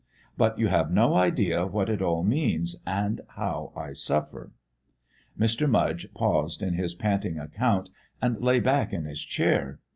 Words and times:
But 0.35 0.57
you 0.57 0.67
have 0.69 0.89
no 0.91 1.13
idea 1.13 1.67
what 1.67 1.87
it 1.87 2.01
all 2.01 2.23
means, 2.23 2.75
and 2.87 3.21
how 3.35 3.71
I 3.75 3.93
suffer." 3.93 4.51
Mr. 5.39 5.69
Mudge 5.69 6.11
paused 6.15 6.63
in 6.63 6.73
his 6.73 6.95
panting 6.95 7.37
account 7.37 7.91
and 8.19 8.41
lay 8.41 8.59
back 8.59 8.93
in 8.93 9.05
his 9.05 9.21
chair. 9.21 9.77